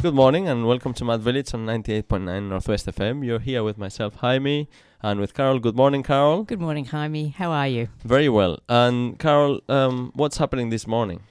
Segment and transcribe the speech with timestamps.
[0.00, 3.26] Good morning and welcome to Mad Village on 98.9 Northwest FM.
[3.26, 4.68] You're here with myself, Jaime,
[5.02, 5.58] and with Carol.
[5.58, 6.44] Good morning, Carol.
[6.44, 7.30] Good morning, Jaime.
[7.30, 7.88] How are you?
[8.04, 8.60] Very well.
[8.68, 11.22] And Carol, um, what's happening this morning?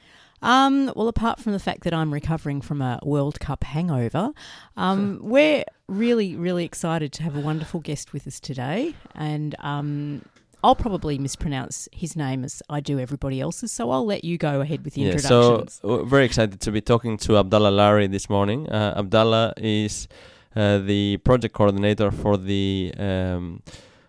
[0.41, 4.31] Um, well, apart from the fact that I'm recovering from a World Cup hangover,
[4.75, 8.95] um, we're really, really excited to have a wonderful guest with us today.
[9.15, 10.23] And um,
[10.63, 14.61] I'll probably mispronounce his name as I do everybody else's, so I'll let you go
[14.61, 15.79] ahead with the Yeah, introductions.
[15.81, 18.67] so uh, very excited to be talking to Abdallah Lari this morning.
[18.69, 20.07] Uh, Abdallah is
[20.55, 23.61] uh, the project coordinator for the um,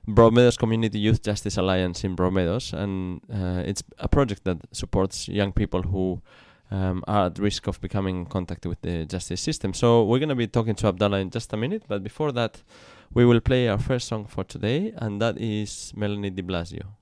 [0.09, 5.53] Broadmeadows Community Youth Justice Alliance in Broadmeadows, and uh, it's a project that supports young
[5.53, 6.23] people who
[6.71, 9.75] um, are at risk of becoming in contact with the justice system.
[9.75, 12.63] So we're going to be talking to Abdallah in just a minute, but before that,
[13.15, 16.99] we will play our first song for today, and that is Melanie de Biasio.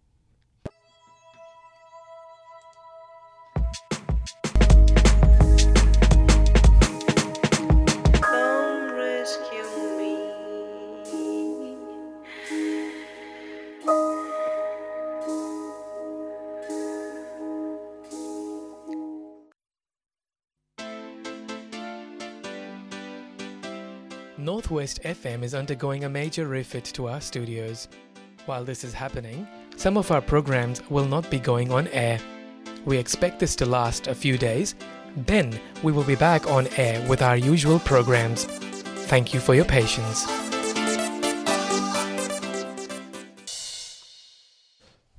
[24.66, 27.86] Northwest FM is undergoing a major refit to our studios.
[28.46, 32.18] While this is happening, some of our programs will not be going on air.
[32.84, 34.74] We expect this to last a few days,
[35.18, 38.46] then we will be back on air with our usual programs.
[39.06, 40.26] Thank you for your patience.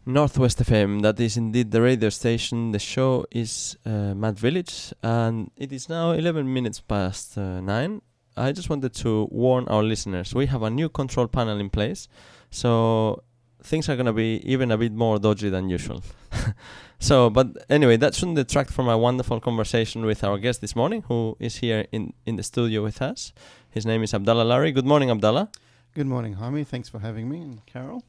[0.05, 2.73] Northwest FM, that is indeed the radio station.
[2.73, 8.01] The show is uh, Mad Village, and it is now 11 minutes past uh, 9.
[8.37, 12.07] I just wanted to warn our listeners we have a new control panel in place,
[12.51, 13.23] so
[13.63, 16.03] things are going to be even a bit more dodgy than usual.
[16.99, 21.03] so, but anyway, that shouldn't detract from a wonderful conversation with our guest this morning,
[21.07, 23.33] who is here in, in the studio with us.
[23.71, 24.71] His name is Abdallah Lari.
[24.71, 25.49] Good morning, Abdallah.
[25.93, 26.63] Good morning, Jaime.
[26.63, 28.03] Thanks for having me, and Carol.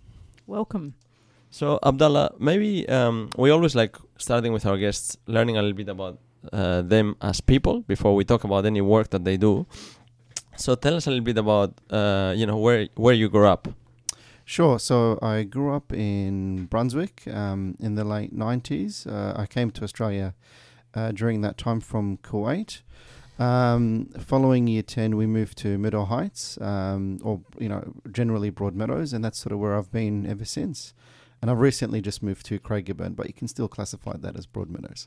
[0.46, 0.94] Welcome.
[1.50, 5.88] So Abdallah, maybe um, we always like starting with our guests, learning a little bit
[5.88, 6.18] about
[6.52, 9.66] uh, them as people before we talk about any work that they do.
[10.58, 13.68] So tell us a little bit about uh, you know where where you grew up.
[14.44, 14.78] Sure.
[14.80, 19.06] So I grew up in Brunswick um, in the late '90s.
[19.06, 20.34] Uh, I came to Australia
[20.94, 22.80] uh, during that time from Kuwait.
[23.38, 29.14] Um, following year ten, we moved to Meadow Heights, um, or you know, generally Broadmeadows,
[29.14, 30.92] and that's sort of where I've been ever since.
[31.40, 35.06] And I've recently just moved to Craigieburn, but you can still classify that as Broadmeadows.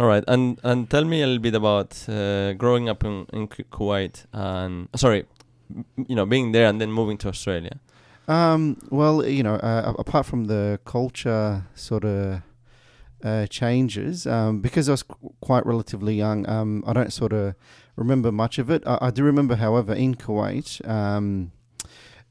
[0.00, 3.46] All right, and and tell me a little bit about uh, growing up in, in
[3.48, 5.26] Kuwait and sorry,
[6.08, 7.78] you know, being there and then moving to Australia.
[8.26, 12.40] Um, well, you know, uh, apart from the culture sort of
[13.22, 17.54] uh, changes, um, because I was qu- quite relatively young, um, I don't sort of
[17.94, 18.82] remember much of it.
[18.86, 21.52] I, I do remember, however, in Kuwait, um,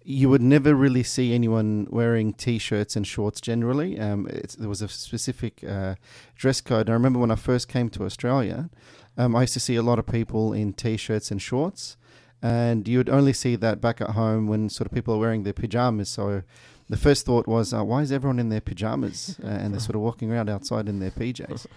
[0.10, 4.00] you would never really see anyone wearing t-shirts and shorts generally.
[4.00, 5.96] Um, it's, there was a specific uh,
[6.36, 6.90] dress code.
[6.90, 8.72] I remember when I first came to Australia,
[9.20, 11.96] um, I used to see a lot of people in t-shirts and shorts
[12.42, 15.44] and you would only see that back at home when sort of people are wearing
[15.44, 16.10] their pajamas.
[16.10, 16.42] So
[16.90, 19.96] the first thought was, uh, why is everyone in their pajamas uh, and they're sort
[19.96, 21.68] of walking around outside in their PJs?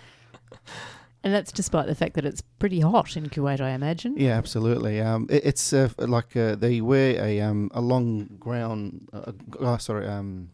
[1.25, 4.15] And that's despite the fact that it's pretty hot in Kuwait, I imagine.
[4.16, 5.00] Yeah, absolutely.
[5.00, 9.09] Um, it, it's uh, like uh, they wear a um, a long ground.
[9.12, 10.50] Uh, oh, sorry, um,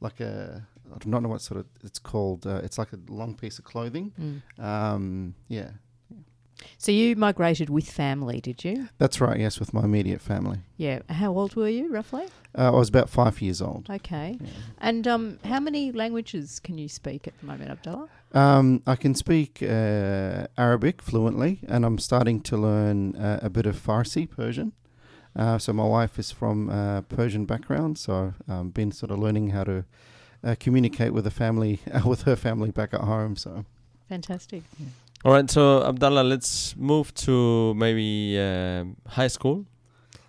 [0.00, 2.46] like a I do not know what sort of it's called.
[2.46, 4.12] Uh, it's like a long piece of clothing.
[4.20, 4.64] Mm.
[4.64, 5.70] Um, yeah,
[6.78, 8.88] So you migrated with family, did you?
[8.98, 9.38] that's right.
[9.38, 10.58] Yes, with my immediate family.
[10.76, 11.00] Yeah.
[11.08, 12.24] How old were you, roughly?
[12.56, 13.88] Uh, I was about five years old.
[13.88, 14.38] Okay.
[14.40, 14.48] Yeah.
[14.78, 18.08] And um, how many languages can you speak at the moment, Abdallah?
[18.32, 23.66] Um, I can speak uh, Arabic fluently, and I'm starting to learn uh, a bit
[23.66, 24.72] of Farsi, Persian.
[25.34, 29.18] Uh, so my wife is from uh, Persian background, so I've um, been sort of
[29.18, 29.84] learning how to
[30.44, 33.36] uh, communicate with the family, with her family back at home.
[33.36, 33.64] So
[34.08, 34.62] Fantastic.
[35.24, 39.66] All right, so Abdallah, let's move to maybe um high school.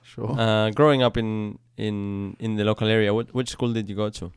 [0.04, 0.36] sure.
[0.40, 4.10] Uh, growing up in in in the local area, what, which school did you go
[4.10, 4.31] to?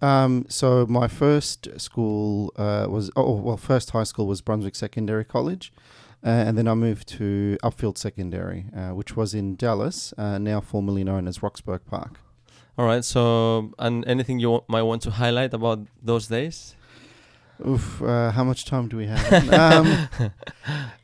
[0.00, 5.24] Um, so my first school uh, was oh well, first high school was Brunswick Secondary
[5.24, 5.72] College,
[6.24, 10.60] uh, and then I moved to Upfield Secondary, uh, which was in Dallas, uh, now
[10.60, 12.18] formerly known as Roxburgh Park.
[12.76, 13.04] All right.
[13.04, 16.74] So, and anything you might want to highlight about those days?
[17.66, 19.48] Oof, uh, how much time do we have?
[19.52, 20.08] um,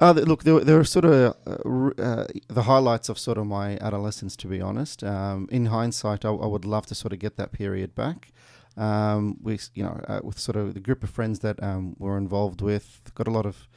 [0.01, 1.13] uh, th- look, there, there are sort of
[1.47, 5.05] uh, r- uh, the highlights of sort of my adolescence, to be honest.
[5.05, 8.33] Um, in hindsight, I, I would love to sort of get that period back.
[8.77, 12.17] Um, we, you know, uh, with sort of the group of friends that um, we're
[12.19, 13.69] involved with, got a lot of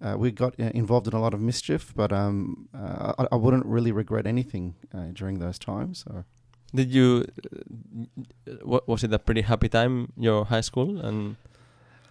[0.00, 3.66] uh, we got involved in a lot of mischief, but um, uh, I, I wouldn't
[3.66, 6.04] really regret anything uh, during those times.
[6.06, 6.24] So.
[6.74, 7.24] Did you?
[8.46, 11.36] Uh, wa- was it a pretty happy time your high school and?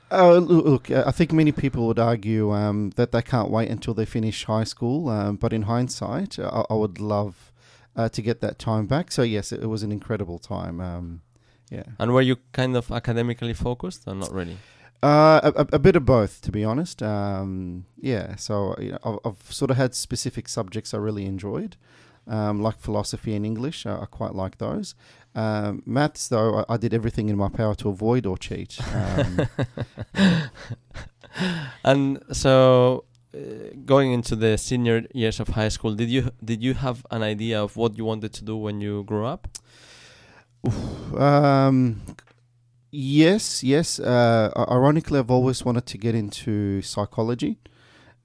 [0.10, 3.94] Oh, look, uh, I think many people would argue um, that they can't wait until
[3.94, 5.10] they finish high school.
[5.10, 7.52] Um, but in hindsight, I, I would love
[7.96, 9.12] uh, to get that time back.
[9.12, 10.80] So yes, it, it was an incredible time.
[10.80, 11.22] Um,
[11.70, 14.58] yeah, And were you kind of academically focused or not really?
[15.04, 17.04] uh, a, a- a bit of both, to be honest.
[17.04, 21.76] Um, yeah, so you know, I've, I've sort of had specific subjects I really enjoyed,
[22.28, 23.86] um, like philosophy and English.
[23.86, 24.96] I, I quite like those.
[25.36, 28.80] Um, maths, though, I, I did everything in my power to avoid or cheat.
[28.94, 29.48] Um,
[31.84, 33.38] and so, uh,
[33.86, 37.62] going into the senior years of high school, did you did you have an idea
[37.62, 39.48] of what you wanted to do when you grew up?
[41.16, 42.02] Um,
[42.92, 44.00] yes, yes.
[44.00, 47.60] Uh, ironically, I've always wanted to get into psychology.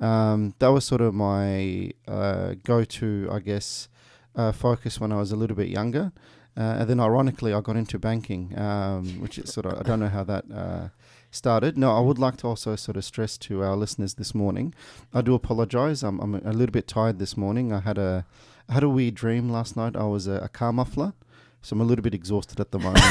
[0.00, 3.88] Um, that was sort of my uh, go-to, I guess,
[4.34, 6.12] uh, focus when I was a little bit younger.
[6.56, 10.00] Uh, and then, ironically, I got into banking, um, which is sort of I don't
[10.00, 10.88] know how that uh,
[11.30, 11.78] started.
[11.78, 14.74] No, I would like to also sort of stress to our listeners this morning.
[15.14, 16.02] I do apologise.
[16.02, 17.72] I'm, I'm a little bit tired this morning.
[17.72, 18.26] I had a
[18.68, 19.96] I had a weird dream last night.
[19.96, 21.14] I was a, a car muffler.
[21.62, 23.04] So I'm a little bit exhausted at the moment.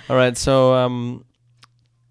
[0.08, 0.36] All right.
[0.36, 1.24] So, um,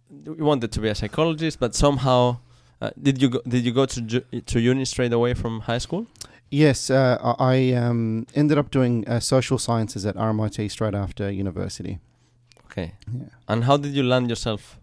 [0.10, 2.40] you wanted to be a psychologist, but somehow,
[2.82, 5.80] uh, did you go, did you go to ju- to uni straight away from high
[5.80, 6.08] school?
[6.52, 12.00] yes, uh, I um, ended up doing uh, social sciences at RMIT straight after university.
[12.66, 12.94] Okay.
[13.12, 13.26] Yeah.
[13.48, 14.80] And how did you land yourself?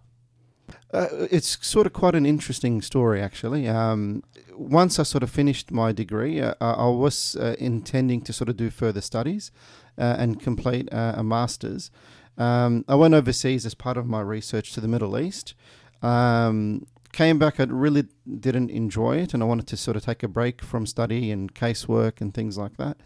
[0.93, 3.69] Uh, it's sort of quite an interesting story, actually.
[3.69, 4.23] Um,
[4.57, 8.49] once I sort of finished my degree, uh, I I was uh, intending to sort
[8.49, 9.53] of do further studies
[9.99, 11.91] uh, and complete uh, a master's.
[12.39, 15.55] Um, I went overseas as part of my research to the Middle East.
[16.03, 18.05] Um, came back, I really
[18.41, 21.55] didn't enjoy it, and I wanted to sort of take a break from study and
[21.55, 22.97] casework and things like that.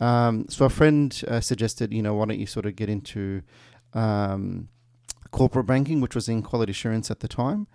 [0.00, 3.42] Um, so a friend uh, suggested, you know, why don't you sort of get into
[3.92, 4.68] um,
[5.30, 7.66] corporate banking, which was in quality assurance at the time.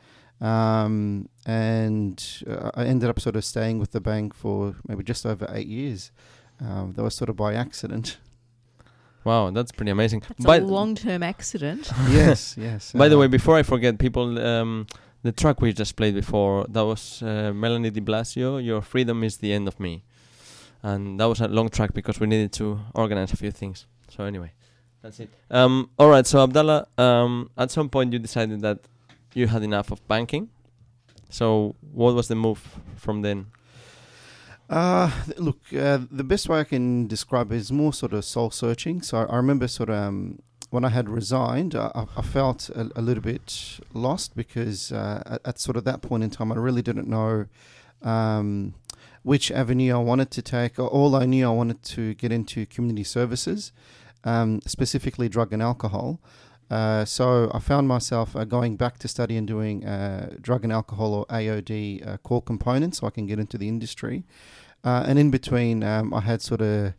[0.42, 5.26] Um, and uh, I ended up sort of staying with the bank for maybe just
[5.26, 6.12] over eight years.
[6.60, 8.18] Um, that was sort of by accident.
[9.26, 10.20] Wow, that's pretty amazing.
[10.20, 11.90] That's By- a long-term accident.
[12.10, 12.92] yes, yes.
[12.92, 14.86] By the uh, way, before I forget, people, um,
[15.26, 19.38] the track we just played before, that was uh, Melanie Di Biasio, Your Freedom is
[19.38, 20.04] the End of Me.
[20.84, 23.88] And that was a long track because we needed to organize a few things.
[24.08, 24.52] So, anyway,
[25.02, 25.30] that's it.
[25.50, 28.82] Um, all right, so Abdallah, um, at some point you decided that
[29.34, 30.50] you had enough of banking.
[31.32, 32.62] So, what was the move
[32.96, 33.48] from then?
[34.70, 39.02] Uh, look, uh, the best way I can describe is more sort of soul searching.
[39.02, 40.40] So I, I remember sort of um,
[40.76, 45.42] when I had resigned, I, I- felt a, a little bit lost because uh, at,
[45.50, 47.46] at sort of that point in time, I really didn't know
[48.14, 48.74] um,
[49.24, 50.74] which avenue I wanted to take.
[50.80, 53.72] All I knew I wanted to get into community services,
[54.24, 56.20] um, specifically drug and alcohol.
[56.70, 60.74] Uh, so I found myself uh, going back to study and doing uh, drug and
[60.74, 64.24] alcohol or AOD uh, core components so I can get into the industry.
[64.84, 66.94] Uh, and in between, um, I had sort of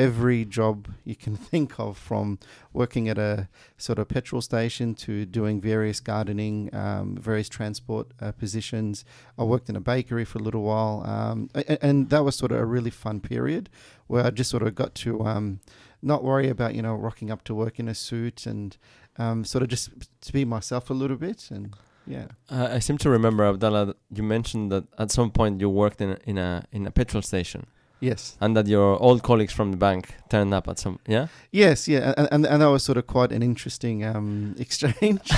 [0.00, 2.38] every job you can think of from
[2.72, 8.32] working at a sort of petrol station to doing various gardening, um, various transport uh,
[8.32, 9.04] positions.
[9.38, 11.02] I worked in a bakery for a little while.
[11.06, 13.68] Um, a- and that was sort of a really fun period
[14.06, 15.60] where I just sort of got to um,
[16.02, 18.76] not worry about, you know, rocking up to work in a suit and
[19.16, 19.90] um, sort of just
[20.20, 21.50] to be myself a little bit.
[21.50, 21.74] And
[22.06, 22.26] yeah.
[22.48, 26.10] Uh, I seem to remember, Abdallah, you mentioned that at some point you worked in
[26.10, 27.66] a, in a, in a petrol station.
[28.00, 28.36] Yes.
[28.40, 32.14] and that your old colleagues from the bank turned up at some yeah Yes, yeah,
[32.16, 35.30] and, and and that was sort of quite an interesting um, exchange.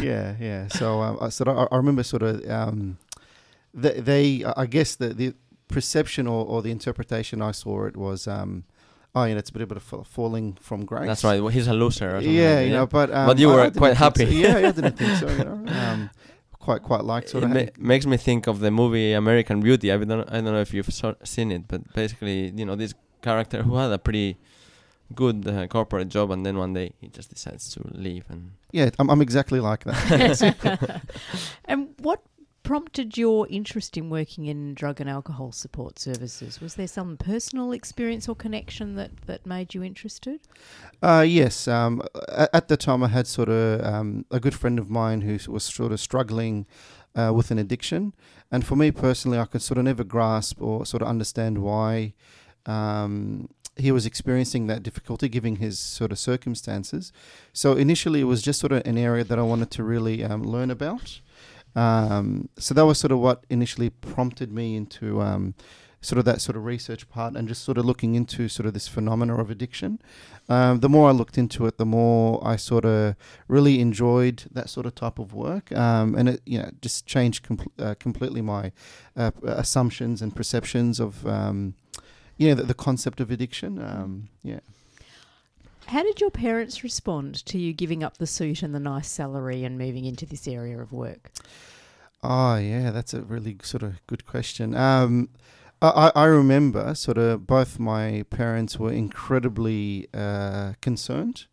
[0.00, 0.66] yeah, yeah.
[0.68, 2.98] So um, I sort of I I remember sort of um,
[3.72, 5.34] they, they I guess the the
[5.68, 8.64] perception or, or the interpretation I saw it was um,
[9.14, 11.06] oh yeah, it's a bit of a fa- falling from grace.
[11.06, 13.48] that's right well, he's a loser Yeah, like you that, know, but um, But you
[13.48, 14.04] were quite so.
[14.04, 14.24] happy.
[14.24, 15.28] Yeah, yeah, I didn't think so.
[15.28, 16.10] You know, um,
[16.70, 17.54] quite quite like sort it of.
[17.54, 20.72] ma- makes me think of the movie American Beauty I don't I don't know if
[20.74, 24.36] you've so- seen it but basically you know this character who had a pretty
[25.14, 28.90] good uh, corporate job and then one day he just decides to leave and yeah,
[29.00, 31.02] I'm, I'm exactly like that.
[31.64, 32.20] and what
[32.70, 36.60] prompted your interest in working in drug and alcohol support services?
[36.60, 40.38] Was there some personal experience or connection that, that made you interested?
[41.02, 41.66] Uh, yes.
[41.66, 42.00] Um,
[42.52, 45.64] at, the time, I had sort of um, a good friend of mine who was
[45.64, 46.64] sort of struggling
[47.16, 48.14] uh, with an addiction,
[48.52, 52.14] and for me personally, I could sort of never grasp or sort of understand why
[52.66, 57.12] um, he was experiencing that difficulty, given his sort of circumstances.
[57.52, 60.44] So initially, it was just sort of an area that I wanted to really um,
[60.44, 61.20] learn about.
[61.74, 65.54] Um, so that was sort of what initially prompted me into um,
[66.00, 68.74] sort of that sort of research part and just sort of looking into sort of
[68.74, 70.00] this phenomena of addiction.
[70.48, 73.14] Um, the more I looked into it, the more I sort of
[73.48, 77.44] really enjoyed that sort of type of work, um, and it you know just changed
[77.44, 78.72] com- uh, completely my
[79.16, 81.74] uh, assumptions and perceptions of um,
[82.36, 83.80] yeah the, the concept of addiction.
[83.80, 84.60] Um, yeah.
[85.90, 89.64] How did your parents respond to you giving up the suit and the nice salary
[89.64, 91.32] and moving into this area of work?
[92.22, 94.76] Oh yeah, that's a really sort of good question.
[94.76, 95.30] Um,
[95.82, 101.46] I, I remember sort of both my parents were incredibly uh, concerned.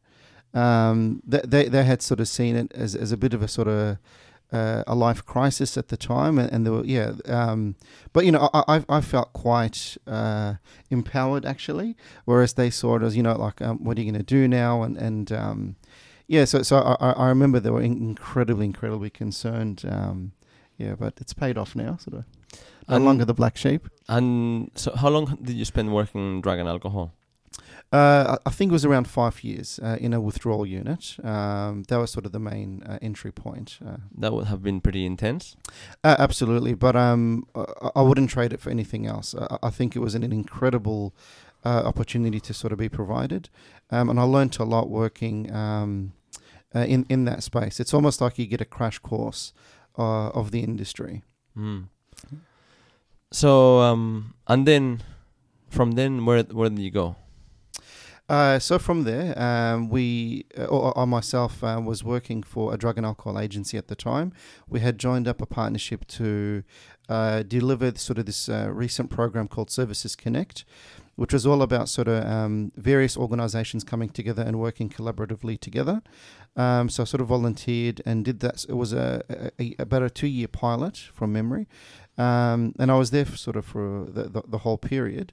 [0.53, 3.47] Um, they, they they had sort of seen it as, as a bit of a
[3.47, 3.97] sort of
[4.51, 7.13] uh, a life crisis at the time, and, and there were yeah.
[7.25, 7.75] Um,
[8.13, 10.55] but you know, I I, I felt quite uh,
[10.89, 14.23] empowered actually, whereas they saw it as you know like um, what are you going
[14.25, 15.75] to do now, and and um,
[16.27, 16.45] yeah.
[16.45, 19.83] So so I, I remember they were incredibly incredibly concerned.
[19.87, 20.31] Um,
[20.77, 22.25] yeah, but it's paid off now, sort of.
[22.87, 23.89] No And- longer the black sheep.
[24.07, 27.13] And so, how long did you spend working drug and alcohol?
[27.91, 31.17] Uh, I think it was around five years uh, in a withdrawal unit.
[31.23, 33.79] Um, that was sort of the main uh, entry point.
[33.85, 35.55] Uh, That would have been pretty intense.
[36.03, 39.33] uh, absolutely, but um, I, I wouldn't trade it for anything else.
[39.35, 41.15] I, I think it was an incredible
[41.63, 43.49] uh, opportunity to sort of be provided,
[43.89, 46.11] um, and I learned a lot working um,
[46.75, 47.79] uh, in in that space.
[47.79, 49.53] It's almost like you get a crash course
[49.97, 51.23] uh, of the industry.
[51.55, 51.87] Mm.
[53.31, 55.01] So, um, and then
[55.69, 57.15] from then, where where did you go?
[58.29, 62.77] Uh, so from there, um, we, uh, or, or myself, uh, was working for a
[62.77, 64.33] drug and alcohol agency at the time.
[64.67, 66.63] We had joined up a partnership to
[67.07, 70.65] uh, deliver sort of this uh, recent program called Services Connect,
[71.15, 76.01] which was all about sort of um, various organisations coming together and working collaboratively together.
[76.57, 78.65] Um, so I sort of volunteered and did that.
[78.67, 81.67] It was a, a, a about a two year pilot from memory,
[82.17, 85.31] um, and I was there for sort of for the, the, the whole period.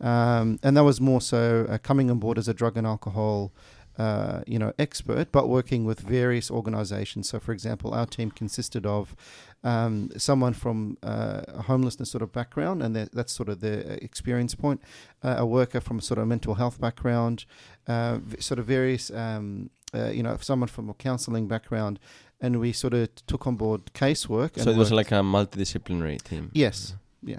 [0.00, 3.52] Um, and that was more so uh, coming on board as a drug and alcohol,
[3.98, 7.28] uh, you know, expert, but working with various organisations.
[7.30, 9.16] So, for example, our team consisted of
[9.64, 14.54] um, someone from uh, a homelessness sort of background, and that's sort of the experience
[14.54, 14.82] point.
[15.24, 17.46] Uh, a worker from a sort of mental health background,
[17.88, 21.98] uh, v- sort of various, um, uh, you know, someone from a counselling background,
[22.38, 24.62] and we sort of took on board casework.
[24.62, 26.50] So it was worked- like a multidisciplinary team.
[26.52, 27.38] yes, yeah.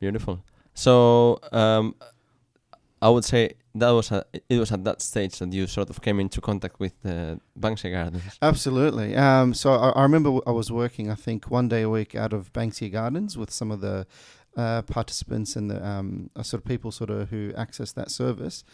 [0.00, 0.42] Beautiful.
[0.74, 1.94] So um,
[3.00, 6.00] I would say that was a, it was at that stage that you sort of
[6.00, 8.38] came into contact with uh, Banksia Gardens.
[8.40, 9.16] Absolutely.
[9.16, 12.32] Um, so I, I remember I was working, I think, one day a week out
[12.32, 14.06] of Banksia Gardens with some of the
[14.56, 18.64] uh, participants and the um, uh, sort of people sort of who access that service.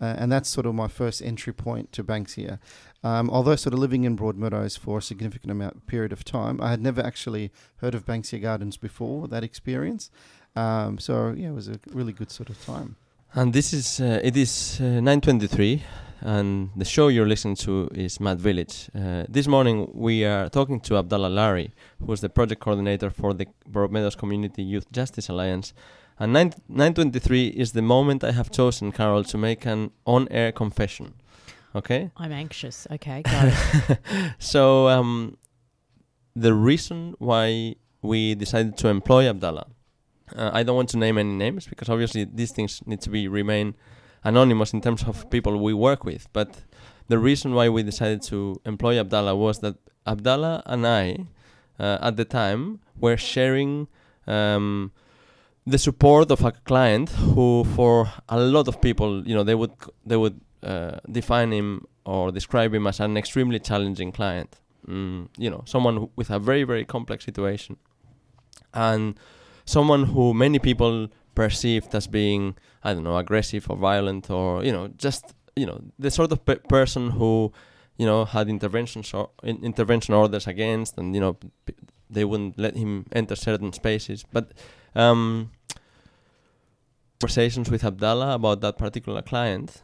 [0.00, 2.58] Uh, and that's sort of my first entry point to Banksia.
[3.02, 6.70] Um, although sort of living in Broadmeadows for a significant amount period of time, I
[6.70, 10.10] had never actually heard of Banksia Gardens before that experience.
[10.56, 12.96] Um, so yeah, it was a really good sort of time.
[13.34, 15.80] And this is uh, it is uh, 9:23,
[16.22, 18.90] and the show you're listening to is Mad Village.
[18.94, 21.70] Uh, this morning we are talking to Abdallah Lari,
[22.04, 25.72] who is the project coordinator for the Broadmeadows Community Youth Justice Alliance.
[26.18, 31.14] And 9 9:23 is the moment I have chosen, Carol, to make an on-air confession.
[31.74, 32.10] Okay.
[32.16, 32.86] I'm anxious.
[32.90, 33.52] Okay, go.
[34.38, 35.36] so um,
[36.34, 39.68] the reason why we decided to employ Abdallah,
[40.36, 43.28] uh, I don't want to name any names because obviously these things need to be
[43.28, 43.74] remain
[44.24, 46.28] anonymous in terms of people we work with.
[46.32, 46.62] But
[47.08, 51.26] the reason why we decided to employ Abdallah was that Abdallah and I,
[51.78, 53.88] uh, at the time, were sharing.
[54.26, 54.92] Um,
[55.66, 59.72] the support of a client who, for a lot of people, you know, they would
[60.04, 64.56] they would uh, define him or describe him as an extremely challenging client.
[64.88, 67.76] Mm, you know, someone with a very very complex situation,
[68.72, 69.18] and
[69.70, 74.72] someone who many people perceived as being I don't know aggressive or violent or you
[74.72, 75.24] know just
[75.54, 77.52] you know the sort of pe- person who
[77.96, 81.34] you know had interventions or in- intervention orders against and you know
[81.66, 81.74] p-
[82.10, 84.24] they wouldn't let him enter certain spaces.
[84.32, 84.52] But
[84.96, 85.52] um,
[87.20, 89.82] conversations with Abdallah about that particular client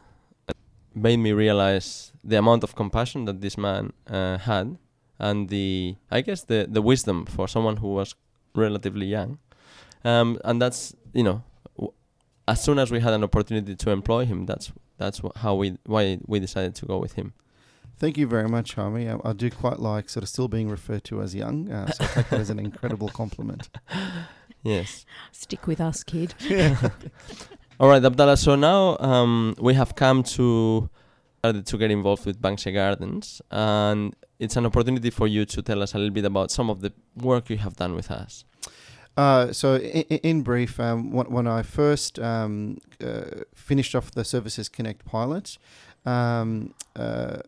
[0.93, 4.77] made me realize the amount of compassion that this man uh, had
[5.17, 8.15] and the I guess the the wisdom for someone who was
[8.53, 9.37] relatively young
[10.03, 11.43] um, and that's you know
[11.77, 11.93] w-
[12.47, 15.77] as soon as we had an opportunity to employ him that's that's wh- how we
[15.85, 17.33] why we decided to go with him
[17.99, 19.09] Thank you very much, Jaime.
[19.09, 22.03] I, I do quite like sort of still being referred to as young, uh, so
[22.03, 23.69] I take that as an incredible compliment.
[24.63, 26.35] yes Stick with us, kid.
[27.79, 28.37] All right, Abdallah.
[28.37, 30.89] So now um, we have come to
[31.39, 35.81] started to get involved with Banksia Gardens, and it's an opportunity for you to tell
[35.81, 38.43] us a little bit about some of the work you have done with us.
[39.17, 44.69] Uh, so, in, in brief, um, when, I first um, uh, finished off the Services
[44.69, 45.57] Connect pilot,
[46.05, 47.39] um, uh,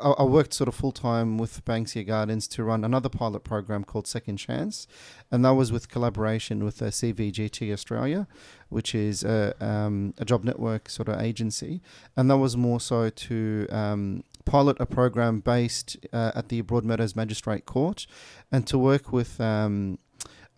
[0.00, 3.84] I, I worked sort of full time with Banksia Gardens to run another pilot program
[3.84, 4.86] called Second Chance,
[5.30, 8.26] and that was with collaboration with uh, CVGT Australia,
[8.68, 11.82] which is a, um, a job network sort of agency,
[12.16, 17.14] and that was more so to um, pilot a program based uh, at the Broadmeadows
[17.14, 18.06] Magistrate Court,
[18.50, 19.38] and to work with.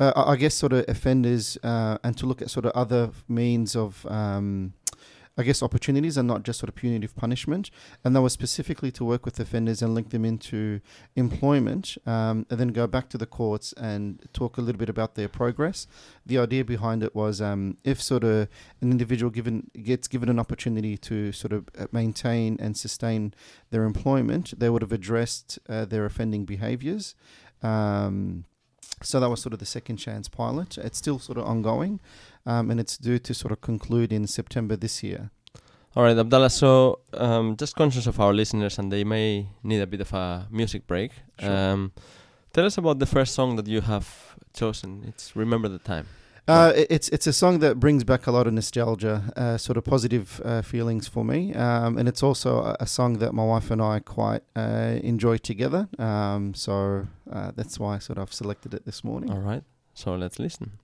[0.01, 3.77] Uh, I guess sort of offenders uh, and to look at sort of other means
[3.77, 4.73] of um,
[5.37, 7.71] I guess opportunities and not just sort of punitive punishment.
[8.05, 10.81] And that was specifically to work with offenders and link them into
[11.17, 15.15] employment, um, and then go back to the courts and talk a little bit about
[15.15, 15.87] their progress.
[16.27, 18.49] The idea behind it was um, if sort of
[18.81, 23.33] an individual given gets given an opportunity to sort of uh, maintain and sustain
[23.71, 27.15] their employment, they would have addressed uh, their offending behaviours.
[27.63, 28.45] Um,
[29.03, 30.79] so that was sort of the second chance pilot.
[30.79, 32.01] It's still sort of ongoing,
[32.47, 35.31] um, and it's due to sort of conclude in September this year.
[35.95, 36.51] All right, Abdallah.
[36.51, 40.47] So, um, just conscious of our listeners, and they may need a bit of a
[40.51, 41.13] music break.
[41.39, 41.51] Sure.
[41.51, 41.93] Um,
[42.53, 45.05] tell us about the first song that you have chosen.
[45.07, 46.07] It's "Remember the Time."
[46.49, 49.85] Uh, it's it's a song that brings back a lot of nostalgia, uh, sort of
[49.85, 53.71] positive uh, feelings for me, um, and it's also a, a song that my wife
[53.71, 55.89] and I quite uh, enjoy together.
[55.99, 59.31] Um, so uh, that's why I sort of selected it this morning.
[59.31, 59.63] All right.
[59.95, 60.79] So let's listen.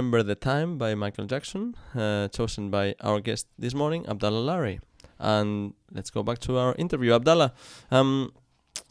[0.00, 4.80] Remember the Time by Michael Jackson, uh, chosen by our guest this morning, Abdallah Lari.
[5.18, 7.12] And let's go back to our interview.
[7.12, 7.52] Abdallah,
[7.90, 8.32] um,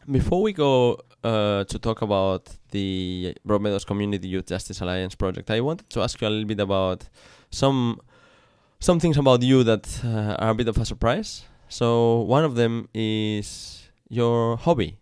[0.08, 5.60] before we go uh, to talk about the Broadmeadows Community Youth Justice Alliance project, I
[5.60, 7.08] wanted to ask you a little bit about
[7.50, 8.00] some
[8.78, 11.42] some things about you that uh, are a bit of a surprise.
[11.68, 14.96] So one of them is your hobby.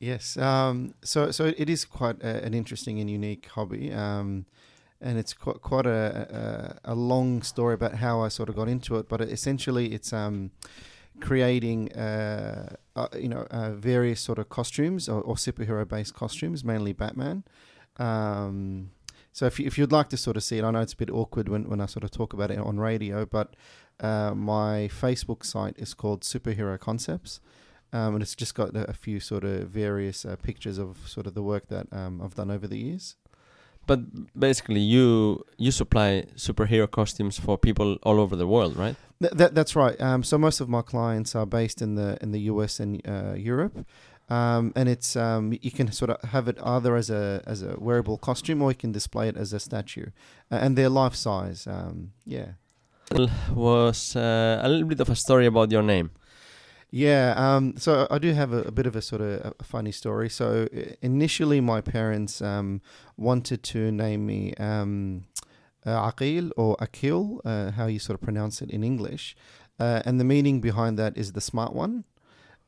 [0.00, 0.38] Yes.
[0.38, 3.92] Um, so so it is quite a, an interesting and unique hobby.
[3.92, 4.46] Um,
[5.00, 8.68] and it's quite, quite a, a, a long story about how I sort of got
[8.68, 9.08] into it.
[9.08, 10.50] But essentially, it's um,
[11.20, 16.92] creating, uh, uh, you know, uh, various sort of costumes or, or superhero-based costumes, mainly
[16.92, 17.44] Batman.
[17.96, 18.90] Um,
[19.32, 20.96] so if, you, if you'd like to sort of see it, I know it's a
[20.96, 23.54] bit awkward when, when I sort of talk about it on radio, but
[24.00, 27.40] uh, my Facebook site is called Superhero Concepts.
[27.92, 31.26] Um, and it's just got a, a few sort of various uh, pictures of sort
[31.26, 33.16] of the work that um, I've done over the years.
[33.88, 34.00] But
[34.38, 38.96] basically, you you supply superhero costumes for people all over the world, right?
[39.22, 39.98] Th- that, that's right.
[40.00, 43.34] Um, so most of my clients are based in the in the US and uh,
[43.34, 43.76] Europe,
[44.28, 47.76] um, and it's um, you can sort of have it either as a as a
[47.78, 50.06] wearable costume or you can display it as a statue,
[50.52, 51.66] uh, and they're life size.
[51.66, 52.50] Um, yeah.
[53.54, 56.10] Was uh, a little bit of a story about your name.
[56.90, 59.92] Yeah, um, so I do have a, a bit of a sort of a, funny
[59.92, 60.30] story.
[60.30, 60.68] So
[61.02, 62.80] initially, my parents um,
[63.16, 65.26] wanted to name me um,
[65.84, 69.36] uh, Aqil or Akil, uh, how you sort of pronounce it in English,
[69.78, 72.04] uh, and the meaning behind that is the smart one.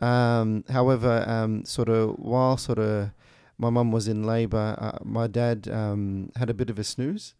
[0.03, 3.11] Um, however, um, sort of while sort of
[3.57, 7.35] my mum was in labour, uh, my dad um, had a bit of a snooze,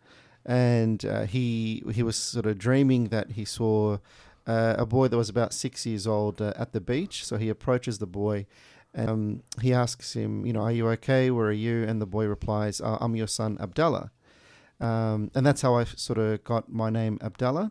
[0.47, 3.99] and uh, he he was sort of dreaming that he saw
[4.47, 7.25] uh, a boy that was about six years old uh, at the beach.
[7.25, 8.47] So he approaches the boy
[8.93, 11.31] and um, he asks him, you know, are you okay?
[11.31, 11.85] Where are you?
[11.85, 14.11] And the boy replies, uh, I'm your son, Abdallah.
[14.81, 17.71] Um, and that's how I sort of got my name, Abdallah.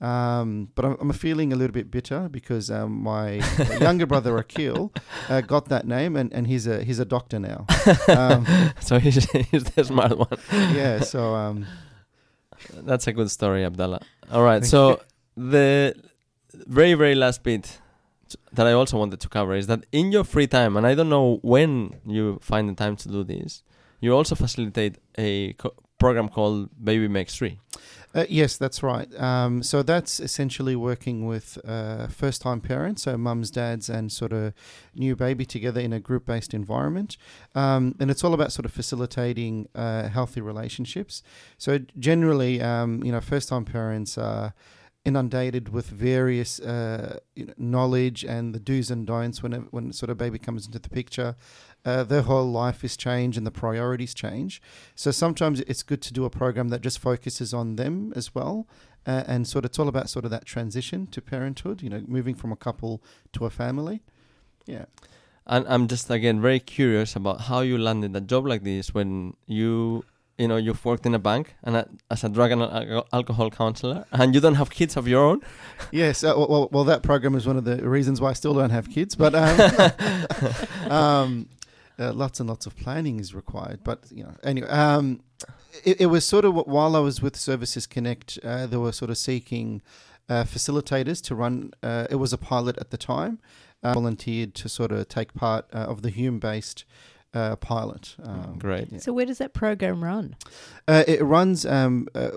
[0.00, 3.40] Um, but I'm, I'm feeling a little bit bitter because um, my
[3.80, 4.92] younger brother Akil
[5.28, 7.64] uh, got that name, and, and he's a he's a doctor now.
[8.08, 8.46] Um,
[8.80, 10.38] so he's, he's the smart one.
[10.52, 11.66] yeah, so um,
[12.74, 14.00] That's a good story, Abdallah.
[14.30, 15.00] All right, so
[15.36, 15.94] the
[16.52, 17.78] very very last bit
[18.52, 21.08] that I also wanted to cover is that in your free time, and I don't
[21.08, 23.62] know when you find the time to do this,
[24.00, 27.60] you also facilitate a co- program called Baby Makes Three.
[28.14, 29.14] Uh, yes, that's right.
[29.20, 34.32] Um, so that's essentially working with uh, first time parents, so mums, dads, and sort
[34.32, 34.54] of
[34.94, 37.18] new baby together in a group based environment.
[37.54, 41.22] Um, and it's all about sort of facilitating uh, healthy relationships.
[41.58, 44.54] So generally, um, you know, first time parents are
[45.06, 47.20] inundated with various uh,
[47.56, 50.90] knowledge and the do's and don'ts when it, when sort of baby comes into the
[50.90, 51.36] picture.
[51.84, 54.60] Uh, their whole life is changed and the priorities change.
[54.96, 58.66] So sometimes it's good to do a program that just focuses on them as well,
[59.06, 61.82] uh, and sort of it's all about sort of that transition to parenthood.
[61.82, 63.00] You know, moving from a couple
[63.34, 64.02] to a family.
[64.66, 64.86] Yeah.
[65.46, 69.36] And I'm just again very curious about how you landed a job like this when
[69.46, 70.04] you
[70.38, 73.50] you know you've worked in a bank and a, as a drug and al- alcohol
[73.50, 75.40] counselor and you don't have kids of your own.
[75.92, 78.70] Yes, uh, well, well, that program is one of the reasons why I still don't
[78.70, 79.14] have kids.
[79.14, 81.48] But um, um,
[81.98, 83.80] uh, lots and lots of planning is required.
[83.84, 85.20] But you know, anyway, um,
[85.84, 89.10] it, it was sort of while I was with Services Connect, uh, they were sort
[89.10, 89.82] of seeking
[90.28, 91.72] uh, facilitators to run.
[91.82, 93.38] Uh, it was a pilot at the time.
[93.82, 96.84] Uh, volunteered to sort of take part uh, of the Hume-based
[97.34, 98.16] uh, pilot.
[98.22, 98.92] Um, Great.
[98.92, 98.98] yeah.
[98.98, 100.36] So where does that program run?
[100.88, 102.30] Uh, it runs um, uh,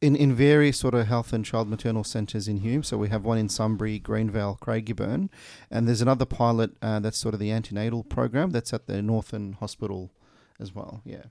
[0.00, 2.82] in in various sort of health and child maternal centres in Hume.
[2.82, 5.28] So we have one in Sunbury, Greenvale, Craigieburn,
[5.70, 9.54] and there's another pilot uh, that's sort of the antenatal program that's at the Northern
[9.54, 10.10] Hospital
[10.58, 11.02] as well.
[11.04, 11.24] Yeah.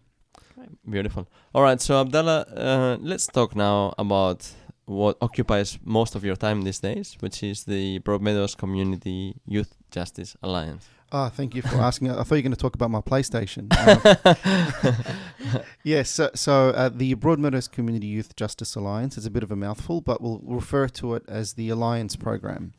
[0.89, 1.27] Beautiful.
[1.53, 4.45] All right, so Abdallah, uh, let's talk now about
[4.85, 10.35] what occupies most of your time these days, which is the Broadmeadows Community Youth Justice
[10.43, 10.85] Alliance.
[11.11, 12.11] Oh, thank you for asking.
[12.11, 13.69] I thought you were going to talk about my PlayStation.
[15.45, 19.51] Um, yes, so, so uh, the Broadmeadows Community Youth Justice Alliance is a bit of
[19.51, 22.73] a mouthful, but we'll refer to it as the Alliance Program.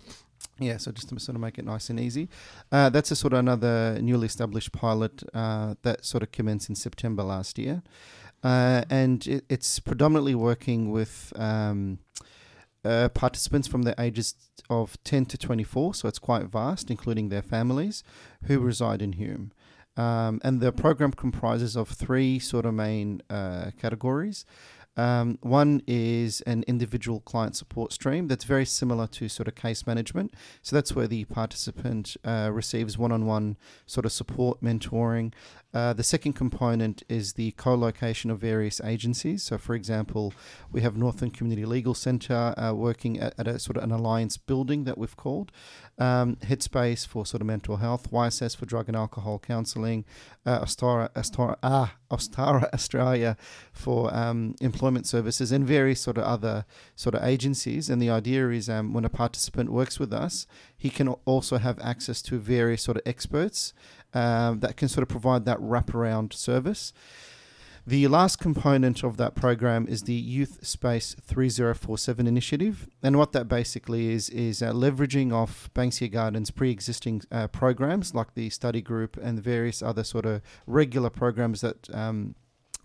[0.58, 2.28] Yeah, so just to sort of make it nice and easy.
[2.70, 6.74] Uh, that's a sort of another newly established pilot uh, that sort of commenced in
[6.74, 7.82] September last year.
[8.44, 11.98] Uh, and it, it's predominantly working with um,
[12.84, 14.34] uh, participants from the ages
[14.68, 18.02] of 10 to 24, so it's quite vast, including their families
[18.44, 19.52] who reside in Hume.
[19.96, 24.46] Um, and the program comprises of three sort of main uh, categories.
[25.00, 29.86] Um, one is an individual client support stream that's very similar to sort of case
[29.86, 30.34] management.
[30.60, 35.32] So that's where the participant uh, receives one on one sort of support, mentoring.
[35.72, 39.42] Uh, the second component is the co location of various agencies.
[39.42, 40.34] So, for example,
[40.70, 44.36] we have Northern Community Legal Centre uh, working at, at a sort of an alliance
[44.36, 45.50] building that we've called,
[45.98, 50.04] um, Headspace for sort of mental health, YSS for drug and alcohol counselling,
[50.44, 53.36] uh, Ostara, Ostara, ah, Ostara Australia
[53.72, 56.64] for um, employment services, and various sort of other
[56.96, 57.88] sort of agencies.
[57.88, 60.46] And the idea is um, when a participant works with us,
[60.76, 63.72] he can also have access to various sort of experts
[64.14, 66.92] um, that can sort of provide that wraparound service.
[67.86, 72.88] The last component of that program is the Youth Space 3047 initiative.
[73.02, 78.14] And what that basically is, is uh, leveraging off Banksia Gardens' pre existing uh, programs
[78.14, 82.34] like the study group and the various other sort of regular programs that um,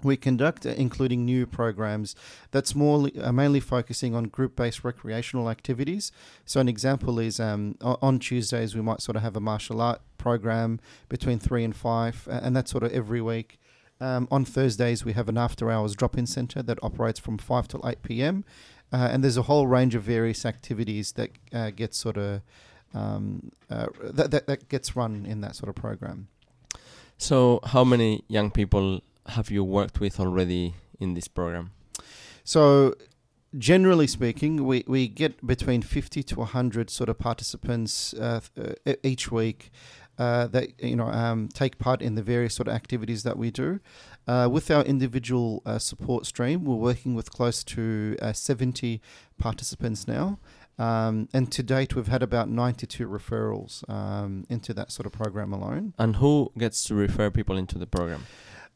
[0.02, 2.16] we conduct, uh, including new programs
[2.52, 6.12] that's more uh, mainly focusing on group-based recreational activities.
[6.46, 10.02] So an example is um, on Tuesdays we might sort of have a martial art
[10.18, 10.80] program
[11.10, 13.60] between three and five, and that's sort of every week.
[14.02, 18.04] Um, on Thursdays we have an after-hours drop-in centre that operates from five till eight
[18.04, 18.44] p.m.
[18.92, 22.42] Uh, and there's a whole range of various activities that uh, gets sort of
[22.94, 26.28] um, uh, that, that that gets run in that sort of program.
[27.18, 31.72] So, how many young people have you worked with already in this program?
[32.44, 32.96] So,
[33.58, 38.94] generally speaking, we, we get between 50 to 100 sort of participants uh, th- uh,
[39.04, 39.72] each week
[40.17, 43.51] uh, that you know um, take part in the various sort of activities that we
[43.51, 43.80] do.
[44.28, 48.99] Uh, with our individual uh, support stream, we're working with close to uh, 70
[49.38, 50.39] participants now.
[50.78, 55.54] Um, and to date, we've had about 92 referrals um, into that sort of program
[55.54, 55.93] alone.
[55.97, 58.25] And who gets to refer people into the program?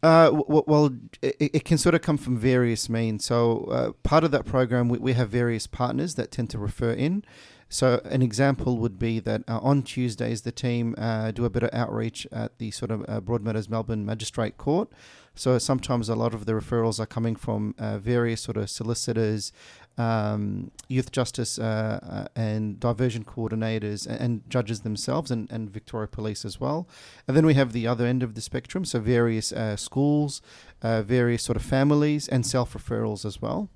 [0.01, 0.89] Uh, w- w- well,
[1.21, 3.25] it, it can sort of come from various means.
[3.25, 6.91] So, uh, part of that program, we, we have various partners that tend to refer
[6.91, 7.25] in.
[7.71, 11.61] So, an example would be that uh, on Tuesdays, the team uh, do a bit
[11.61, 14.89] of outreach at the sort of uh, Broadmeadows Melbourne Magistrate Court.
[15.35, 19.53] So, sometimes a lot of the referrals are coming from uh, various sort of solicitors,
[19.99, 26.07] um, youth justice uh, uh, and diversion coordinators and, and judges themselves and, and Victoria
[26.07, 26.87] Police as well.
[27.27, 30.41] And then we have the other end of the spectrum, so various schools,
[30.81, 33.69] various sort of families, and self referrals as well.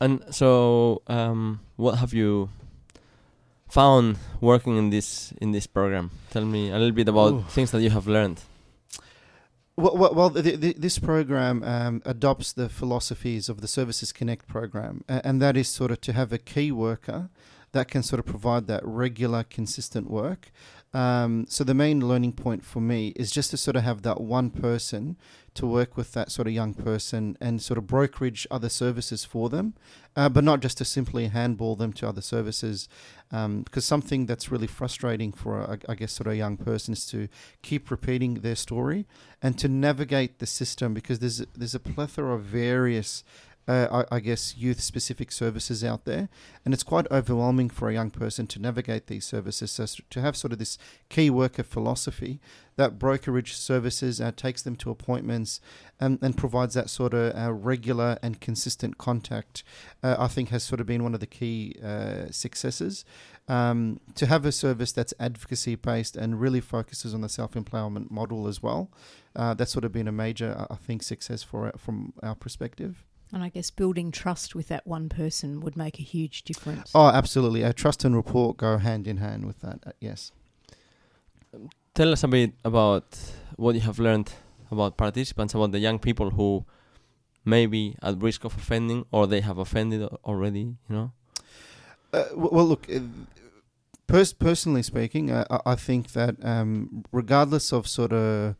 [0.00, 2.48] And so, um, what have you
[3.68, 6.10] found working in this in this program?
[6.30, 7.44] Tell me a little bit about Ooh.
[7.48, 8.40] things that you have learned.
[9.78, 14.48] Well, well, well the, the, this program um, adopts the philosophies of the Services Connect
[14.48, 17.28] program, and that is sort of to have a key worker
[17.72, 20.50] that can sort of provide that regular, consistent work.
[20.94, 24.20] Um, so the main learning point for me is just to sort of have that
[24.20, 25.18] one person
[25.56, 29.48] to work with that sort of young person and sort of brokerage other services for
[29.48, 29.74] them,
[30.14, 32.88] uh, but not just to simply handball them to other services.
[33.30, 37.06] Because something that's really frustrating for, a, I guess, sort of a young person is
[37.06, 37.28] to
[37.62, 39.06] keep repeating their story
[39.42, 43.24] and to navigate the system because there's there's a plethora of various
[43.68, 46.28] uh, I, I, guess, youth specific services out there.
[46.64, 49.72] And it's quite overwhelming for a young person to navigate these services.
[49.72, 52.40] So, to have sort of this key worker philosophy
[52.76, 55.60] that brokerage services uh, takes them to appointments
[55.98, 59.64] and, and provides that sort of uh, regular and consistent contact,
[60.02, 63.04] uh, I think has sort of been one of the key uh, successes.
[63.48, 68.10] Um, to have a service that's advocacy based and really focuses on the self empowerment
[68.10, 68.90] model as well,
[69.34, 73.04] uh, that's sort of been a major, I think, success for from our perspective.
[73.32, 76.92] And I guess building trust with that one person would make a huge difference.
[76.94, 77.62] Oh, absolutely.
[77.62, 79.80] A trust and rapport go hand in hand with that.
[79.84, 80.32] Uh, yes.
[81.94, 83.18] Tell us a bit about
[83.56, 84.32] what you have learned
[84.70, 86.64] about participants, about the young people who
[87.44, 91.12] may be at risk of offending or they have offended already, you know?
[92.12, 93.00] Uh, well, look, uh,
[94.06, 98.56] pers- personally speaking, uh, I think that um, regardless of sort of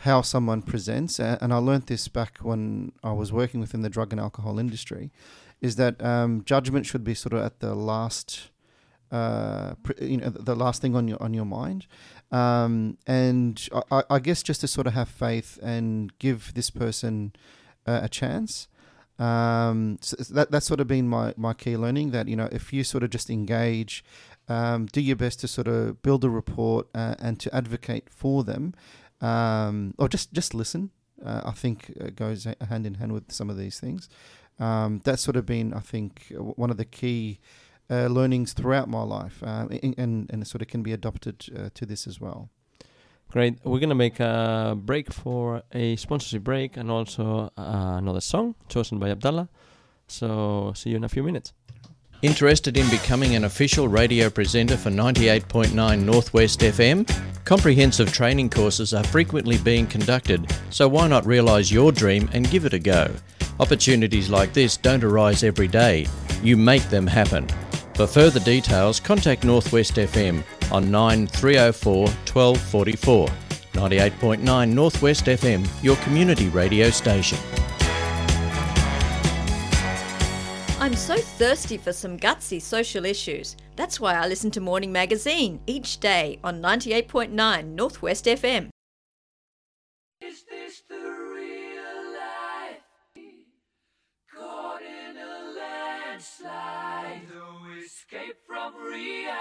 [0.00, 4.12] how someone presents, and I learned this back when I was working within the drug
[4.12, 5.10] and alcohol industry,
[5.60, 8.50] is that um, judgment should be sort of at the last,
[9.12, 11.86] uh, you know, the last thing on your on your mind,
[12.32, 17.34] um, and I, I, guess just to sort of have faith and give this person
[17.84, 18.68] a chance.
[19.18, 22.72] Um, so that that's sort of been my my key learning that you know if
[22.72, 24.02] you sort of just engage,
[24.48, 28.44] um, do your best to sort of build a report uh, and to advocate for
[28.44, 28.72] them,
[29.20, 30.90] um, or just just listen.
[31.24, 34.08] Uh, I think goes hand in hand with some of these things.
[34.58, 37.40] Um, that's sort of been, I think, one of the key
[37.90, 41.70] uh, learnings throughout my life, uh, and and it sort of can be adopted uh,
[41.74, 42.50] to this as well.
[43.30, 43.58] Great.
[43.64, 48.98] We're gonna make a break for a sponsorship break and also uh, another song chosen
[48.98, 49.48] by Abdallah.
[50.08, 51.52] So see you in a few minutes.
[52.22, 57.08] Interested in becoming an official radio presenter for 98.9 Northwest FM?
[57.46, 62.66] Comprehensive training courses are frequently being conducted, so why not realise your dream and give
[62.66, 63.10] it a go?
[63.58, 66.06] Opportunities like this don't arise every day,
[66.42, 67.48] you make them happen.
[67.94, 73.28] For further details, contact Northwest FM on 9304 1244.
[73.72, 77.38] 98.9 Northwest FM, your community radio station.
[80.80, 83.54] I'm so thirsty for some gutsy social issues.
[83.76, 88.70] That's why I listen to Morning Magazine each day on 98.9 Northwest FM.
[97.84, 99.40] Escape from reality.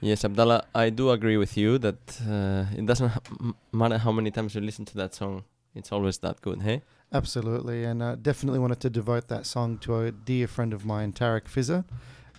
[0.00, 4.30] Yes, Abdallah, I do agree with you that uh, it doesn't ha- matter how many
[4.30, 6.82] times you listen to that song, it's always that good, hey?
[7.12, 11.12] Absolutely, and uh, definitely wanted to devote that song to a dear friend of mine,
[11.12, 11.84] Tarek Fizzer.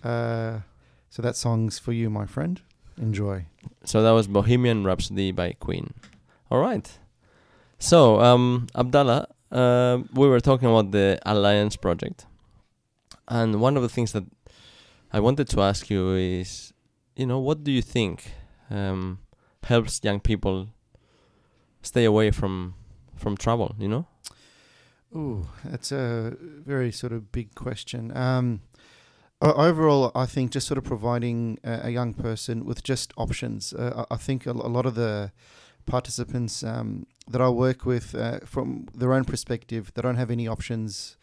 [0.04, 0.62] Uh,
[1.10, 2.62] so that song's for you, my friend.
[2.98, 3.46] Enjoy.
[3.84, 5.94] So that was Bohemian Rhapsody by Queen.
[6.50, 6.90] All right.
[7.78, 12.26] So, um, Abdallah, uh, we were talking about the Alliance project.
[13.28, 14.24] And one of the things that
[15.12, 16.71] I wanted to ask you is
[17.22, 18.34] you know, what do you think
[18.72, 19.20] um,
[19.64, 20.70] helps young people
[21.84, 22.74] stay away from
[23.16, 23.76] from trouble?
[23.78, 24.06] You know.
[25.16, 28.16] Ooh, that's a very sort of big question.
[28.18, 28.62] Um,
[29.42, 33.74] overall, I think just sort of providing a, a young person with just options.
[33.74, 35.32] Uh, I think a, a, lot of the
[35.86, 40.48] participants um, that I work with, uh, from their own perspective, they don't have any
[40.48, 41.18] options,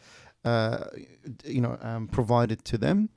[0.45, 0.85] uh,
[1.43, 3.09] you know, um, provided to them.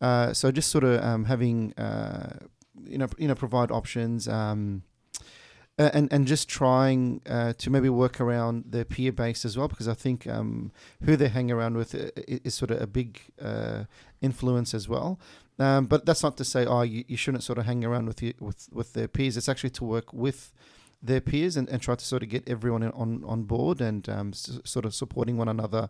[0.00, 2.38] Uh, so just sort of um, having uh,
[2.84, 4.82] you know you know provide options um,
[5.78, 9.88] and and just trying uh, to maybe work around their peer base as well because
[9.88, 10.70] I think um,
[11.04, 13.84] who they hang around with is, sort of a big uh,
[14.20, 15.18] influence as well.
[15.58, 18.22] Um, but that's not to say oh you, you shouldn't sort of hang around with
[18.22, 19.36] you, with with their peers.
[19.36, 20.52] It's actually to work with
[21.02, 24.28] their peers and, and try to sort of get everyone on on board and um,
[24.34, 25.88] s- sort of supporting one another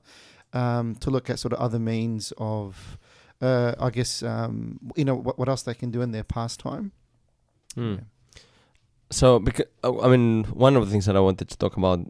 [0.52, 2.98] um, to look at sort of other means of
[3.40, 6.92] uh, I guess um, you know what, what else they can do in their pastime.
[7.76, 7.98] Mm.
[7.98, 8.40] Yeah.
[9.10, 12.00] So, because uh, I mean, one of the things that I wanted to talk about.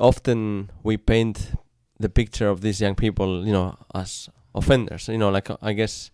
[0.00, 1.52] Often we paint
[2.00, 5.08] the picture of these young people, you know, as offenders.
[5.08, 6.10] You know, like I guess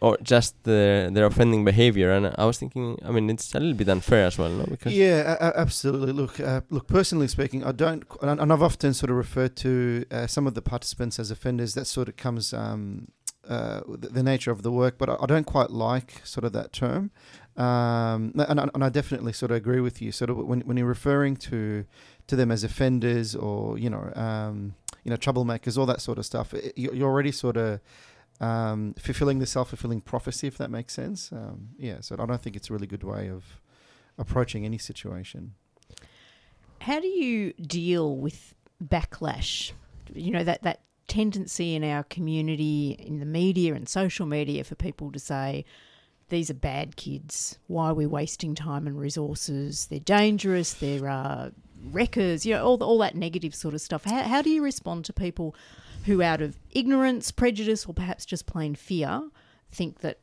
[0.00, 2.10] or just the, their offending behavior.
[2.12, 4.64] And I was thinking, I mean, it's a little bit unfair as well, no?
[4.64, 6.12] Because Yeah, absolutely.
[6.12, 6.86] Look, uh, look.
[6.86, 10.62] Personally speaking, I don't, and I've often sort of referred to uh, some of the
[10.62, 11.74] participants as offenders.
[11.74, 13.08] That sort of comes um,
[13.48, 16.72] uh, the, nature of the work, but I, I don't quite like sort of that
[16.72, 17.10] term.
[17.56, 20.12] Um, and, I- and I definitely sort of agree with you.
[20.12, 21.84] Sort of when when you're referring to
[22.26, 26.26] to them as offenders or you know um, you know troublemakers, all that sort of
[26.26, 27.80] stuff, it, you're already sort of
[28.40, 31.32] um, fulfilling the self fulfilling prophecy, if that makes sense.
[31.32, 33.60] Um, yeah, so I don't think it's a really good way of
[34.18, 35.54] approaching any situation.
[36.80, 39.72] How do you deal with backlash?
[40.14, 44.74] You know that that tendency in our community, in the media and social media, for
[44.74, 45.64] people to say
[46.28, 47.58] these are bad kids.
[47.68, 49.86] Why are we wasting time and resources?
[49.86, 50.74] They're dangerous.
[50.74, 51.50] They're uh,
[51.84, 52.46] wreckers.
[52.46, 54.04] You know all all that negative sort of stuff.
[54.04, 55.54] How how do you respond to people
[56.06, 59.28] who, out of ignorance, prejudice, or perhaps just plain fear,
[59.72, 60.20] think that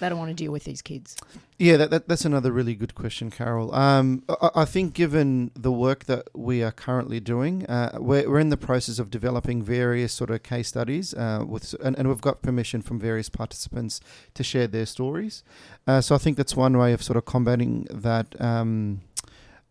[0.00, 1.16] they don't want to deal with these kids?
[1.58, 3.74] Yeah, that, that that's another really good question, Carol.
[3.74, 8.40] Um, I, I think given the work that we are currently doing, uh, we're, we're
[8.40, 12.22] in the process of developing various sort of case studies uh, with, and, and we've
[12.22, 14.00] got permission from various participants
[14.32, 15.44] to share their stories.
[15.86, 18.40] Uh, so I think that's one way of sort of combating that.
[18.40, 19.02] Um,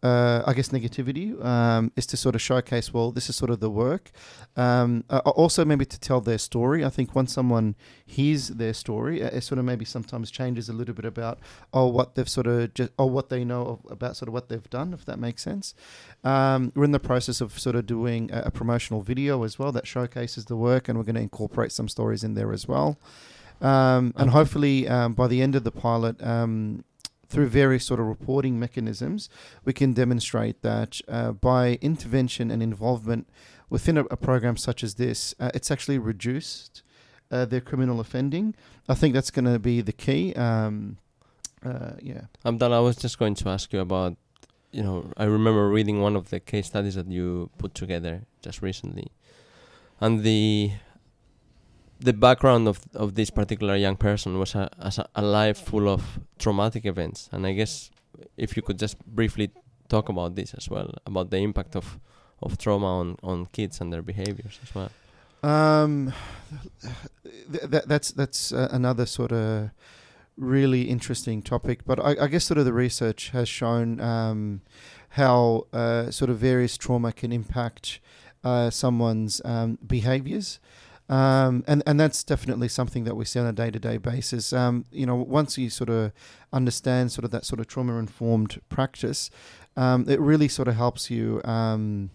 [0.02, 2.94] uh, I guess negativity um, is to sort of showcase.
[2.94, 4.12] Well, this is sort of the work.
[4.56, 6.86] Um, uh, also, maybe to tell their story.
[6.86, 10.74] I think once someone hears their story, uh, it sort of maybe sometimes changes a
[10.74, 11.40] little bit about
[11.74, 14.50] oh what they've sort of just or what they know of, about sort of what
[14.50, 14.94] they've done.
[14.94, 15.74] If that makes sense.
[16.24, 19.72] Um, we're in the process of sort of doing a, a promotional video as well
[19.74, 22.98] that showcases the work, and we're going to incorporate some stories in there as well.
[23.62, 26.86] Um, and hopefully, um, by the end of the pilot, um,
[27.30, 29.30] through various sort of reporting mechanisms,
[29.64, 33.28] we can demonstrate that uh, by intervention and involvement
[33.70, 36.82] within a, a program such as this, uh, it's actually reduced
[37.32, 38.56] uh, their criminal offending.
[38.88, 40.34] I think that's going to be the key.
[40.34, 40.98] Um,
[41.64, 42.22] uh, yeah.
[42.44, 44.18] Abdallah, I was just going to ask you about,
[44.72, 48.62] you know, I remember reading one of the case studies that you put together just
[48.62, 49.12] recently,
[50.00, 50.72] and the
[52.00, 56.20] the background of of this particular young person was a, a, a life full of
[56.38, 57.92] traumatic events, and I guess
[58.38, 59.52] if you could just briefly
[59.90, 62.00] talk about this as well, about the impact of
[62.42, 64.90] of trauma on on kids and their behaviors as well.
[65.42, 66.14] Um,
[67.24, 69.72] th- th- that's that's uh, another sort of
[70.38, 71.86] really interesting topic.
[71.86, 74.62] But I, I guess sort of the research has shown um,
[75.10, 78.00] how uh, sort of various trauma can impact
[78.44, 80.60] uh, someone's um, behaviors.
[81.10, 84.54] Um, and, and that's definitely something that we see on a day to day basis.
[84.54, 86.12] Um, you know, once you sort of
[86.54, 89.32] understand sort of that sort of trauma informed practice,
[89.76, 92.12] um, it really sort of helps you, um,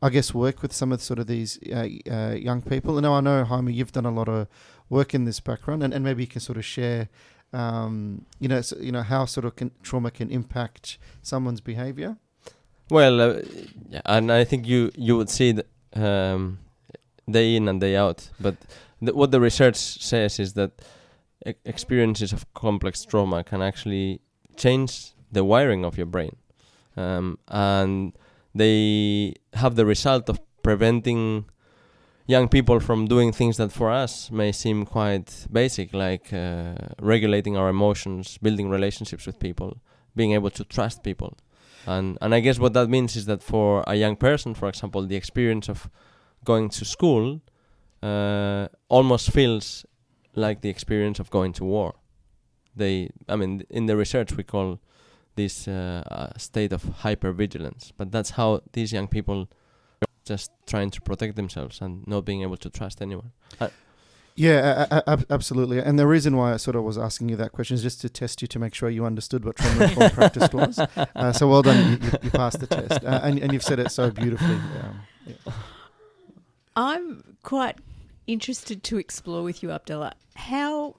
[0.00, 2.96] I guess, work with some of sort of these uh, uh, young people.
[2.96, 4.48] And now I know, Jaime, you've done a lot of
[4.88, 7.10] work in this background, and, and maybe you can sort of share,
[7.52, 12.16] um, you know, so, you know how sort of can, trauma can impact someone's behavior.
[12.90, 13.42] Well, uh,
[14.06, 16.60] and I think you you would see that um,
[17.30, 18.30] day in and day out.
[18.40, 18.56] But
[19.00, 20.70] the, what the research says is that
[21.46, 24.20] e- experiences of complex trauma can actually
[24.56, 26.36] change the wiring of your brain,
[26.96, 28.12] um, and
[28.54, 31.44] they have the result of preventing
[32.26, 37.56] young people from doing things that for us may seem quite basic, like uh, regulating
[37.56, 39.78] our emotions, building relationships with people,
[40.14, 41.36] being able to trust people.
[41.86, 45.06] And and I guess what that means is that for a young person, for example,
[45.06, 45.88] the experience of
[46.52, 47.26] going to school
[48.02, 49.84] uh, almost feels
[50.34, 51.90] like the experience of going to war.
[52.80, 54.78] They, I mean, in the research we call
[55.34, 56.02] this uh,
[56.34, 59.46] a state of hypervigilance, but that's how these young people
[60.24, 63.30] just trying to protect themselves and not being able to trust anyone.
[64.40, 65.78] Yeah, a- ab- absolutely.
[65.80, 68.08] And the reason why I sort of was asking you that question is just to
[68.08, 70.78] test you to make sure you understood what trauma informed practice was.
[71.18, 73.80] Uh, so well done, you, you, you passed the test, uh, and, and you've said
[73.80, 74.54] it so beautifully.
[74.82, 75.52] Um, yeah.
[76.78, 77.76] I'm quite
[78.28, 80.94] interested to explore with you, Abdallah, how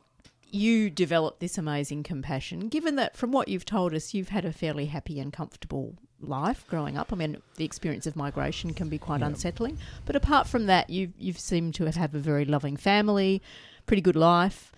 [0.52, 4.52] you developed this amazing compassion, given that from what you've told us, you've had a
[4.52, 7.14] fairly happy and comfortable life growing up.
[7.14, 9.28] I mean, the experience of migration can be quite Yeah.
[9.28, 9.78] unsettling.
[10.06, 13.42] But apart from that, you've, you've seemed to have a very loving family,
[13.86, 14.74] pretty good life.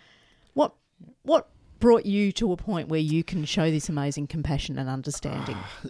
[0.54, 0.76] What,
[1.24, 1.50] what
[1.80, 5.58] brought you to a point where you can show this amazing compassion and understanding?
[5.58, 5.88] Ah,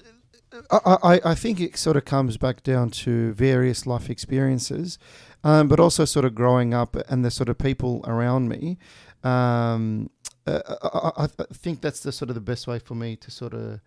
[0.69, 4.99] I, I, think it sort of comes back down to various life experiences,
[5.43, 8.77] um, but also sort of growing up and the sort of people around me.
[9.23, 10.09] Um,
[10.45, 13.53] uh, I, I, think that's the sort of the best way for me to sort
[13.53, 13.79] of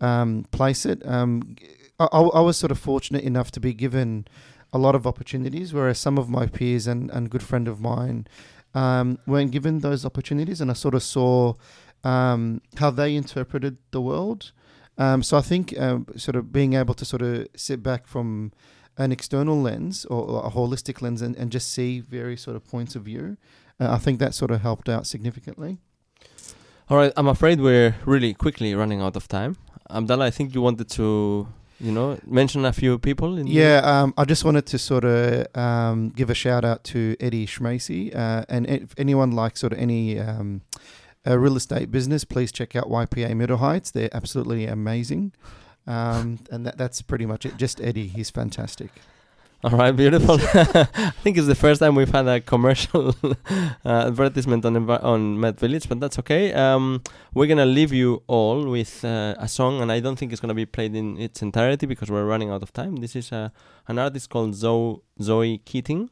[0.00, 1.06] um, place it.
[1.06, 1.56] Um,
[1.98, 4.26] I, I I was sort of fortunate enough to be given
[4.72, 8.26] a lot of opportunities, whereas some of my peers and, and good friend of mine
[8.74, 11.54] um, weren't given those opportunities, and I sort of saw
[12.04, 14.52] um, how they interpreted the world.
[15.00, 18.52] Um, so I think um, sort of being able to sort of sit back from
[18.98, 22.68] an external lens or, or a holistic lens and, and just see various sort of
[22.68, 23.38] points of view,
[23.80, 25.78] uh, I think that sort of helped out significantly.
[26.90, 29.56] All right, I'm afraid we're really quickly running out of time.
[29.88, 31.48] Abdallah, I think you wanted to,
[31.80, 33.38] you know, mention a few people.
[33.38, 37.16] In Yeah, um, I just wanted to sort of um, give a shout out to
[37.20, 40.60] Eddie Schmacy, uh, and if anyone likes sort of any um,
[41.26, 43.90] uh, real estate business, please check out YPA Meadow Heights.
[43.90, 45.32] They're absolutely amazing,
[45.86, 47.56] um, and that, that's pretty much it.
[47.56, 48.90] Just Eddie, he's fantastic.
[49.62, 50.38] All right, beautiful.
[50.54, 53.34] I think it's the first time we've had a commercial uh,
[53.84, 56.54] advertisement on on Met Village, but that's okay.
[56.54, 57.02] Um,
[57.34, 60.54] we're gonna leave you all with uh, a song, and I don't think it's gonna
[60.54, 62.96] be played in its entirety because we're running out of time.
[62.96, 63.50] This is uh,
[63.86, 66.08] an artist called Zoe Zoe Keating,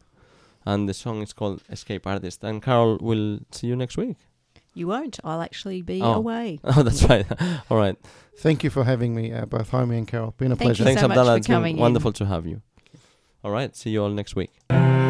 [0.67, 2.45] and the song is called Escape Artist.
[2.45, 4.28] And Carol will see you next week.
[4.79, 5.19] You won't.
[5.25, 6.15] I'll actually be Oh.
[6.15, 6.61] away.
[6.65, 7.27] Oh, that's right.
[7.71, 7.97] all right.
[8.39, 10.33] Thank you for having me, uh, both Jaime and Carol.
[10.39, 10.85] Been a Thank pleasure.
[10.85, 11.33] Thanks, so much Abdallah.
[11.35, 11.81] for It's been coming in.
[11.81, 12.63] wonderful to have you.
[13.43, 13.75] All right.
[13.75, 14.51] See you all next week.
[14.71, 15.08] Escape